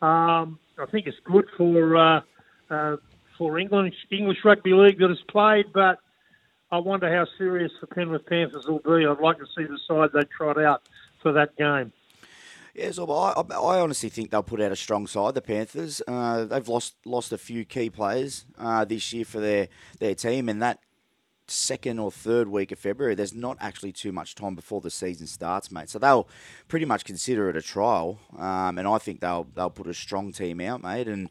Um, 0.01 0.59
I 0.77 0.85
think 0.91 1.07
it's 1.07 1.17
good 1.23 1.45
for 1.57 1.95
uh, 1.95 2.21
uh, 2.69 2.97
for 3.37 3.57
English 3.57 3.95
English 4.11 4.39
rugby 4.43 4.73
league 4.73 4.99
that 4.99 5.09
it's 5.09 5.21
played, 5.29 5.67
but 5.73 5.99
I 6.71 6.79
wonder 6.79 7.13
how 7.13 7.25
serious 7.37 7.71
the 7.79 7.87
Penrith 7.87 8.25
Panthers 8.25 8.65
will 8.67 8.79
be. 8.79 9.05
I'd 9.05 9.19
like 9.21 9.37
to 9.37 9.45
see 9.57 9.63
the 9.63 9.79
side 9.87 10.09
they 10.13 10.27
trot 10.35 10.61
out 10.61 10.81
for 11.21 11.31
that 11.33 11.55
game. 11.55 11.93
Yeah, 12.73 12.91
so 12.91 13.09
I, 13.09 13.31
I 13.39 13.79
honestly 13.79 14.09
think 14.09 14.31
they'll 14.31 14.43
put 14.43 14.59
out 14.59 14.73
a 14.73 14.75
strong 14.75 15.07
side. 15.07 15.33
The 15.33 15.41
Panthers, 15.41 16.01
uh, 16.09 16.43
they've 16.43 16.67
lost 16.67 16.95
lost 17.05 17.31
a 17.31 17.37
few 17.37 17.63
key 17.63 17.89
players 17.89 18.45
uh, 18.59 18.83
this 18.83 19.13
year 19.13 19.23
for 19.23 19.39
their, 19.39 19.69
their 19.99 20.13
team, 20.13 20.49
and 20.49 20.61
that 20.61 20.79
second 21.47 21.99
or 21.99 22.11
third 22.11 22.47
week 22.47 22.71
of 22.71 22.79
February. 22.79 23.15
There's 23.15 23.33
not 23.33 23.57
actually 23.59 23.91
too 23.91 24.11
much 24.11 24.35
time 24.35 24.55
before 24.55 24.81
the 24.81 24.89
season 24.89 25.27
starts, 25.27 25.71
mate. 25.71 25.89
So 25.89 25.99
they'll 25.99 26.27
pretty 26.67 26.85
much 26.85 27.05
consider 27.05 27.49
it 27.49 27.55
a 27.55 27.61
trial, 27.61 28.19
um, 28.37 28.77
and 28.77 28.87
I 28.87 28.97
think 28.97 29.19
they'll 29.19 29.47
they'll 29.55 29.69
put 29.69 29.87
a 29.87 29.93
strong 29.93 30.31
team 30.31 30.61
out, 30.61 30.83
mate. 30.83 31.07
And 31.07 31.29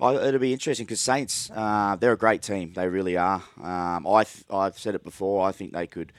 I, 0.00 0.14
it'll 0.14 0.40
be 0.40 0.52
interesting 0.52 0.86
because 0.86 1.00
Saints, 1.00 1.50
uh, 1.54 1.96
they're 1.96 2.12
a 2.12 2.18
great 2.18 2.42
team. 2.42 2.72
They 2.74 2.88
really 2.88 3.16
are. 3.16 3.42
Um, 3.62 4.06
I 4.06 4.24
I've 4.50 4.78
said 4.78 4.94
it 4.94 5.04
before. 5.04 5.46
I 5.46 5.52
think 5.52 5.72
they 5.72 5.86
could. 5.86 6.12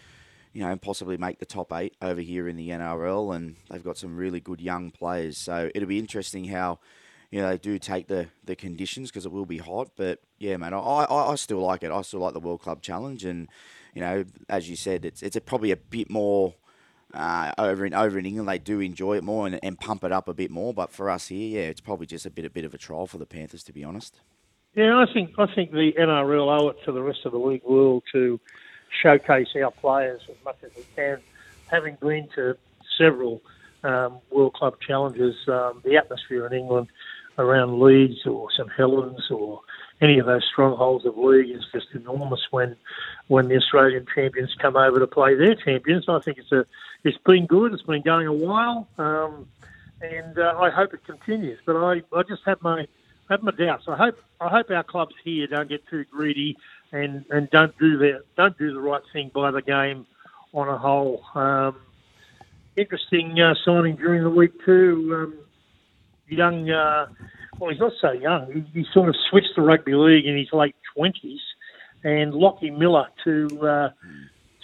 You 0.54 0.62
know, 0.62 0.74
possibly 0.78 1.18
make 1.18 1.40
the 1.40 1.46
top 1.46 1.74
eight 1.74 1.98
over 2.02 2.22
here 2.22 2.48
in 2.48 2.56
the 2.56 2.70
NRL, 2.70 3.36
and 3.36 3.58
they've 3.70 3.84
got 3.84 3.98
some 3.98 4.16
really 4.16 4.40
good 4.40 4.62
young 4.62 4.90
players. 4.90 5.38
So 5.38 5.70
it'll 5.76 5.90
be 5.90 6.00
interesting 6.00 6.46
how 6.46 6.80
you 7.36 7.42
know, 7.42 7.50
they 7.50 7.58
do 7.58 7.78
take 7.78 8.08
the, 8.08 8.28
the 8.46 8.56
conditions 8.56 9.12
because 9.12 9.26
it 9.26 9.32
will 9.34 9.46
be 9.46 9.58
hot. 9.58 9.90
But 9.98 10.22
yeah, 10.40 10.56
man, 10.56 10.74
I, 10.74 10.78
I, 10.78 11.32
I 11.34 11.36
still 11.36 11.60
like 11.60 11.84
it. 11.84 11.92
I 11.92 12.02
still 12.02 12.22
like 12.22 12.32
the 12.32 12.40
World 12.40 12.62
Club 12.62 12.82
Challenge, 12.82 13.26
and 13.26 13.50
you 13.94 14.00
know, 14.00 14.24
as 14.48 14.70
you 14.70 14.78
said, 14.78 15.04
it's 15.04 15.22
it's 15.22 15.36
a, 15.36 15.42
probably 15.42 15.72
a 15.72 15.76
bit 15.76 16.10
more 16.10 16.54
uh, 17.14 17.52
over 17.58 17.86
in 17.86 17.94
over 17.94 18.18
in 18.18 18.26
England. 18.26 18.48
They 18.48 18.58
do 18.58 18.80
enjoy 18.80 19.18
it 19.18 19.24
more 19.26 19.48
and, 19.48 19.60
and 19.62 19.78
pump 19.78 20.06
it 20.06 20.14
up 20.14 20.30
a 20.30 20.34
bit 20.34 20.50
more. 20.50 20.74
But 20.74 20.94
for 20.94 21.10
us 21.10 21.28
here, 21.28 21.60
yeah, 21.60 21.68
it's 21.68 21.82
probably 21.82 22.06
just 22.06 22.26
a 22.26 22.30
bit 22.30 22.46
a 22.46 22.50
bit 22.50 22.64
of 22.64 22.74
a 22.74 22.78
trial 22.78 23.06
for 23.06 23.18
the 23.18 23.26
Panthers, 23.26 23.66
to 23.66 23.74
be 23.74 23.84
honest. 23.84 24.22
Yeah, 24.74 24.96
I 24.96 25.12
think 25.12 25.38
I 25.38 25.54
think 25.54 25.72
the 25.72 25.92
NRL 26.00 26.62
owe 26.62 26.70
it 26.70 26.78
to 26.86 26.94
the 26.94 27.02
rest 27.02 27.26
of 27.26 27.34
the 27.34 27.38
league 27.38 27.66
world 27.66 28.04
to 28.14 28.40
showcase 29.04 29.50
our 29.62 29.72
players 29.72 30.22
as 30.30 30.38
much 30.46 30.60
as 30.64 30.72
we 30.78 30.86
can. 30.96 31.20
Having 31.70 31.98
been 32.00 32.30
to 32.36 32.56
several 32.98 33.42
um, 33.84 34.20
World 34.32 34.54
Club 34.54 34.76
challenges, 34.80 35.36
um, 35.50 35.82
the 35.84 35.98
atmosphere 35.98 36.48
in 36.48 36.54
England 36.54 36.88
around 37.38 37.80
Leeds 37.80 38.26
or 38.26 38.50
St 38.52 38.70
Helens 38.76 39.30
or 39.30 39.62
any 40.02 40.20
of 40.20 40.26
those 40.26 40.44
strongholds 40.52 41.06
of 41.06 41.18
league 41.18 41.50
is 41.50 41.64
just 41.72 41.88
enormous 41.94 42.42
when 42.52 42.76
when 43.28 43.48
the 43.48 43.56
Australian 43.56 44.06
champions 44.14 44.54
come 44.60 44.76
over 44.76 45.00
to 45.00 45.08
play 45.08 45.36
their 45.36 45.56
champions. 45.56 46.06
I 46.08 46.20
think 46.20 46.38
it's 46.38 46.52
a 46.52 46.66
it's 47.04 47.18
been 47.26 47.46
good. 47.46 47.74
It's 47.74 47.84
been 47.84 48.02
going 48.02 48.28
a 48.28 48.34
while, 48.34 48.88
um, 48.98 49.48
and 50.02 50.38
uh, 50.38 50.58
I 50.60 50.70
hope 50.70 50.94
it 50.94 51.06
continues. 51.06 51.60
But 51.66 51.78
I, 51.78 52.02
I 52.14 52.24
just 52.24 52.42
have 52.46 52.62
my 52.62 52.88
have 53.30 53.42
my 53.42 53.52
doubts. 53.52 53.86
I 53.88 53.96
hope 53.96 54.18
I 54.40 54.50
hope 54.50 54.70
our 54.70 54.84
clubs 54.84 55.16
here 55.24 55.48
don't 55.48 55.70
get 55.70 55.88
too 55.88 56.04
greedy 56.06 56.58
and, 56.92 57.26
and 57.30 57.50
don't 57.50 57.78
do 57.78 57.98
the 57.98 58.24
don't 58.36 58.58
do 58.58 58.74
the 58.74 58.80
right 58.80 59.02
thing 59.14 59.32
by 59.34 59.52
the 59.52 59.62
game 59.62 60.06
on 60.54 60.68
a 60.68 60.78
whole. 60.78 61.24
Um, 61.34 61.78
interesting 62.76 63.40
uh, 63.40 63.56
signing 63.64 63.96
during 63.96 64.24
the 64.24 64.30
week 64.30 64.54
too. 64.66 65.10
Um, 65.14 65.40
young, 66.28 66.70
uh, 66.70 67.08
well, 67.60 67.72
he's 67.72 67.80
not 67.80 67.94
so 68.02 68.12
young. 68.12 68.52
He, 68.52 68.82
he, 68.82 68.86
sort 68.94 69.10
of 69.10 69.16
switched 69.30 69.56
to 69.56 69.62
rugby 69.62 69.94
league 69.94 70.26
in 70.26 70.38
his 70.38 70.52
late 70.52 70.76
twenties, 70.94 71.42
and 72.04 72.34
Lockie 72.34 72.72
Miller 72.72 73.08
to 73.24 73.48
uh, 73.62 73.90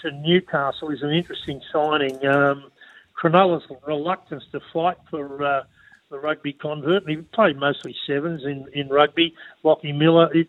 to 0.01 0.11
Newcastle 0.11 0.89
is 0.89 1.01
an 1.01 1.11
interesting 1.11 1.61
signing. 1.71 2.25
Um, 2.25 2.71
Cronulla's 3.21 3.63
reluctance 3.85 4.43
to 4.51 4.59
fight 4.73 4.97
for 5.09 5.43
uh, 5.43 5.63
the 6.09 6.19
rugby 6.19 6.53
convert. 6.53 7.07
He 7.07 7.17
played 7.17 7.57
mostly 7.57 7.95
sevens 8.07 8.43
in, 8.43 8.67
in 8.73 8.89
rugby. 8.89 9.33
Lockie 9.63 9.91
Miller, 9.91 10.33
it 10.33 10.47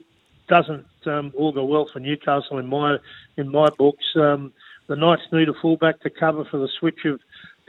doesn't 0.49 0.87
um, 1.07 1.33
augur 1.37 1.65
well 1.65 1.87
for 1.93 2.01
Newcastle 2.01 2.59
in 2.59 2.67
my 2.67 2.97
in 3.37 3.51
my 3.51 3.69
books. 3.79 4.05
Um, 4.17 4.53
the 4.89 4.97
Knights 4.97 5.23
need 5.33 5.49
a 5.49 5.55
fullback 5.61 6.01
to 6.01 6.11
cover 6.11 6.45
for 6.45 6.59
the 6.59 6.69
switch 6.79 7.05
of 7.05 7.21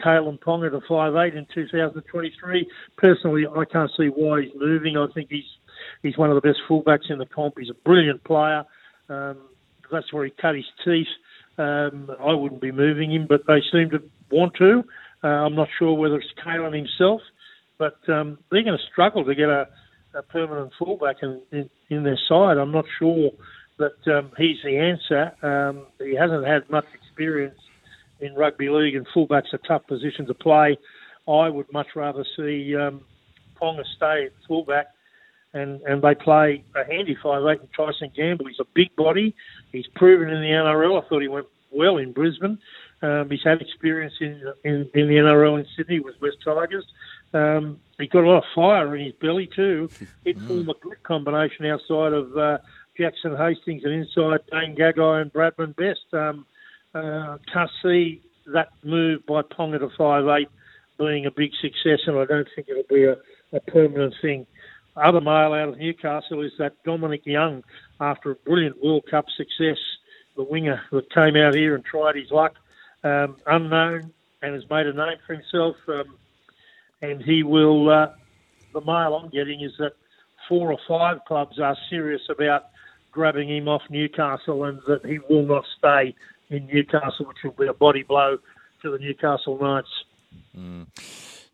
Kalyn 0.03 0.39
Ponga 0.39 0.71
to 0.71 0.81
five 0.87 1.15
eight 1.15 1.35
in 1.35 1.45
2023. 1.53 2.67
Personally, 2.97 3.45
I 3.47 3.65
can't 3.65 3.91
see 3.97 4.07
why 4.07 4.43
he's 4.43 4.51
moving. 4.55 4.97
I 4.97 5.07
think 5.13 5.29
he's 5.29 5.43
he's 6.01 6.17
one 6.17 6.29
of 6.29 6.35
the 6.35 6.47
best 6.47 6.59
fullbacks 6.69 7.09
in 7.09 7.17
the 7.17 7.25
comp. 7.25 7.55
He's 7.57 7.69
a 7.69 7.85
brilliant 7.85 8.23
player. 8.23 8.63
Um, 9.09 9.37
that's 9.91 10.11
where 10.11 10.25
he 10.25 10.31
cut 10.41 10.55
his 10.55 10.65
teeth. 10.83 11.07
Um, 11.57 12.09
I 12.19 12.33
wouldn't 12.33 12.61
be 12.61 12.71
moving 12.71 13.11
him, 13.11 13.27
but 13.27 13.41
they 13.47 13.61
seem 13.71 13.89
to 13.91 14.01
want 14.31 14.53
to. 14.55 14.83
Uh, 15.23 15.27
I'm 15.27 15.55
not 15.55 15.69
sure 15.77 15.93
whether 15.93 16.15
it's 16.15 16.33
Kalyn 16.43 16.75
himself, 16.75 17.21
but 17.77 17.97
um, 18.09 18.39
they're 18.51 18.63
going 18.63 18.77
to 18.77 18.91
struggle 18.91 19.23
to 19.23 19.35
get 19.35 19.49
a, 19.49 19.67
a 20.15 20.23
permanent 20.23 20.71
fullback 20.77 21.17
in, 21.21 21.41
in, 21.51 21.69
in, 21.89 22.03
their 22.03 22.19
side. 22.27 22.57
I'm 22.57 22.71
not 22.71 22.85
sure 22.99 23.29
that 23.77 24.17
um, 24.17 24.31
he's 24.37 24.57
the 24.63 24.77
answer. 24.77 25.31
Um, 25.45 25.85
he 25.99 26.15
hasn't 26.15 26.45
had 26.45 26.69
much 26.69 26.85
experience 26.93 27.59
in 28.19 28.35
rugby 28.35 28.69
league, 28.69 28.95
and 28.95 29.05
fullback's 29.13 29.53
a 29.53 29.57
tough 29.59 29.85
position 29.87 30.25
to 30.27 30.33
play. 30.33 30.77
I 31.27 31.49
would 31.49 31.71
much 31.71 31.87
rather 31.95 32.25
see 32.35 32.75
um, 32.75 33.01
Ponga 33.61 33.83
stay 33.95 34.25
at 34.25 34.31
fullback, 34.47 34.87
and 35.53 35.81
and 35.81 36.01
they 36.01 36.15
play 36.15 36.63
a 36.75 36.85
handy 36.85 37.17
five 37.21 37.43
eight 37.45 37.61
and 37.61 37.69
Tyson 37.75 38.11
Gamble. 38.15 38.47
He's 38.47 38.59
a 38.59 38.67
big 38.73 38.95
body. 38.95 39.35
He's 39.71 39.87
proven 39.95 40.29
in 40.29 40.41
the 40.41 40.47
NRL. 40.47 41.01
I 41.01 41.07
thought 41.07 41.21
he 41.21 41.27
went 41.27 41.47
well 41.71 41.97
in 41.97 42.11
Brisbane. 42.11 42.59
Um, 43.01 43.29
he's 43.29 43.43
had 43.43 43.61
experience 43.61 44.13
in, 44.21 44.41
in, 44.63 44.89
in 44.93 45.07
the 45.07 45.15
NRL 45.15 45.59
in 45.59 45.65
Sydney 45.75 45.99
with 45.99 46.15
West 46.21 46.37
Tigers. 46.43 46.85
Um, 47.33 47.79
he's 47.99 48.09
got 48.09 48.23
a 48.23 48.29
lot 48.29 48.37
of 48.37 48.43
fire 48.55 48.95
in 48.95 49.05
his 49.05 49.13
belly 49.15 49.49
too. 49.53 49.89
He'd 50.23 50.41
form 50.41 50.69
a 50.69 50.73
good 50.75 51.03
combination 51.03 51.65
outside 51.65 52.13
of 52.13 52.37
uh, 52.37 52.59
Jackson 52.97 53.35
Hastings 53.35 53.83
and 53.83 53.93
inside 53.93 54.41
Dane 54.51 54.75
Gagai 54.75 55.21
and 55.21 55.33
Bradman 55.33 55.75
Best. 55.75 56.13
Um, 56.13 56.45
uh, 56.93 57.37
can't 57.51 57.71
see 57.81 58.21
that 58.53 58.69
move 58.83 59.25
by 59.25 59.41
Ponga 59.41 59.79
to 59.79 59.89
five 59.97 60.25
eight 60.27 60.49
being 60.97 61.25
a 61.25 61.31
big 61.31 61.51
success, 61.61 61.99
and 62.07 62.17
I 62.17 62.25
don't 62.25 62.47
think 62.55 62.67
it'll 62.69 62.83
be 62.89 63.05
a, 63.05 63.15
a 63.53 63.59
permanent 63.61 64.13
thing. 64.21 64.45
Other 64.95 65.21
mail 65.21 65.53
out 65.53 65.69
of 65.69 65.77
Newcastle 65.77 66.41
is 66.41 66.51
that 66.59 66.73
Dominic 66.83 67.25
Young, 67.25 67.63
after 67.99 68.31
a 68.31 68.35
brilliant 68.35 68.83
World 68.83 69.05
Cup 69.09 69.25
success, 69.35 69.77
the 70.35 70.43
winger 70.43 70.81
that 70.91 71.11
came 71.11 71.35
out 71.35 71.55
here 71.55 71.73
and 71.73 71.83
tried 71.83 72.15
his 72.15 72.29
luck, 72.29 72.53
um, 73.03 73.37
unknown 73.47 74.13
and 74.41 74.53
has 74.53 74.69
made 74.69 74.85
a 74.85 74.93
name 74.93 75.17
for 75.25 75.33
himself. 75.33 75.75
Um, 75.87 76.15
and 77.01 77.21
he 77.21 77.43
will. 77.43 77.89
Uh, 77.89 78.07
the 78.73 78.81
mail 78.81 79.19
I'm 79.21 79.29
getting 79.29 79.61
is 79.61 79.73
that 79.77 79.93
four 80.49 80.71
or 80.71 80.79
five 80.87 81.23
clubs 81.25 81.59
are 81.59 81.77
serious 81.89 82.21
about 82.29 82.65
grabbing 83.11 83.49
him 83.49 83.67
off 83.67 83.83
Newcastle, 83.89 84.63
and 84.63 84.79
that 84.87 85.05
he 85.05 85.19
will 85.29 85.45
not 85.45 85.65
stay 85.77 86.15
in 86.53 86.67
Newcastle, 86.67 87.25
which 87.25 87.37
will 87.43 87.51
be 87.51 87.67
a 87.67 87.73
body 87.73 88.03
blow 88.03 88.37
to 88.81 88.91
the 88.91 88.97
Newcastle 88.97 89.57
Knights. 89.59 89.89
Mm. 90.57 90.87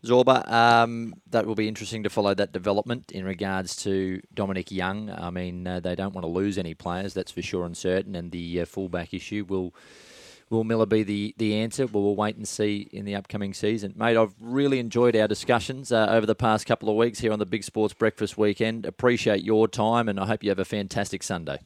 Zorba, 0.04 0.50
um, 0.50 1.14
that 1.30 1.46
will 1.46 1.54
be 1.54 1.68
interesting 1.68 2.02
to 2.04 2.10
follow 2.10 2.32
that 2.34 2.52
development 2.52 3.12
in 3.12 3.24
regards 3.24 3.76
to 3.76 4.20
Dominic 4.32 4.70
Young. 4.70 5.10
I 5.10 5.30
mean, 5.30 5.66
uh, 5.66 5.80
they 5.80 5.94
don't 5.94 6.14
want 6.14 6.24
to 6.24 6.30
lose 6.30 6.56
any 6.56 6.72
players, 6.74 7.12
that's 7.12 7.32
for 7.32 7.42
sure 7.42 7.66
and 7.66 7.76
certain, 7.76 8.14
and 8.14 8.30
the 8.30 8.62
uh, 8.62 8.64
fullback 8.64 9.12
issue 9.12 9.44
will. 9.48 9.74
Will 10.48 10.64
Miller 10.64 10.84
be 10.86 11.04
the, 11.04 11.32
the 11.38 11.54
answer? 11.54 11.86
Well, 11.86 12.02
we'll 12.02 12.16
wait 12.16 12.34
and 12.34 12.48
see 12.48 12.88
in 12.92 13.04
the 13.04 13.14
upcoming 13.14 13.54
season. 13.54 13.94
Mate, 13.96 14.16
I've 14.16 14.34
really 14.40 14.80
enjoyed 14.80 15.14
our 15.14 15.28
discussions 15.28 15.92
uh, 15.92 16.08
over 16.10 16.26
the 16.26 16.34
past 16.34 16.66
couple 16.66 16.88
of 16.90 16.96
weeks 16.96 17.20
here 17.20 17.32
on 17.32 17.38
the 17.38 17.46
Big 17.46 17.62
Sports 17.62 17.94
Breakfast 17.94 18.36
weekend. 18.36 18.84
Appreciate 18.84 19.44
your 19.44 19.68
time, 19.68 20.08
and 20.08 20.18
I 20.18 20.26
hope 20.26 20.42
you 20.42 20.50
have 20.50 20.58
a 20.58 20.64
fantastic 20.64 21.22
Sunday. 21.22 21.60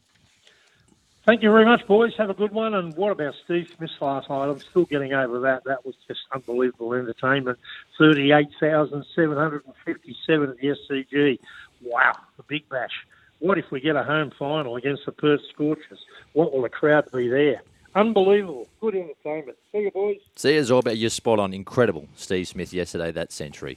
Thank 1.26 1.42
you 1.42 1.50
very 1.50 1.64
much, 1.64 1.86
boys. 1.86 2.12
Have 2.18 2.28
a 2.28 2.34
good 2.34 2.52
one. 2.52 2.74
And 2.74 2.94
what 2.96 3.10
about 3.10 3.32
Steve 3.44 3.72
Smith 3.74 3.90
last 3.98 4.28
night? 4.28 4.44
I'm 4.44 4.60
still 4.60 4.84
getting 4.84 5.14
over 5.14 5.40
that. 5.40 5.64
That 5.64 5.86
was 5.86 5.94
just 6.06 6.20
unbelievable 6.34 6.92
entertainment. 6.92 7.58
38,757 7.98 10.50
at 10.50 10.58
the 10.58 10.66
SCG. 10.68 11.38
Wow, 11.82 12.12
the 12.36 12.42
big 12.42 12.68
bash. 12.68 13.06
What 13.38 13.56
if 13.56 13.70
we 13.70 13.80
get 13.80 13.96
a 13.96 14.02
home 14.02 14.32
final 14.38 14.76
against 14.76 15.06
the 15.06 15.12
Perth 15.12 15.40
Scorchers? 15.50 16.04
What 16.34 16.52
will 16.52 16.60
the 16.60 16.68
crowd 16.68 17.10
be 17.10 17.28
there? 17.28 17.62
Unbelievable. 17.94 18.68
Good 18.80 18.96
entertainment. 18.96 19.56
See 19.72 19.78
you, 19.78 19.90
boys. 19.92 20.18
See 20.36 20.56
you, 20.56 20.60
Zorba. 20.60 20.94
You're 20.94 21.08
spot 21.08 21.38
on. 21.38 21.54
Incredible. 21.54 22.06
Steve 22.16 22.48
Smith 22.48 22.74
yesterday, 22.74 23.10
that 23.12 23.32
century. 23.32 23.72